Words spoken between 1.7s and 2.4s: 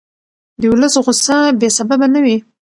سببه نه وي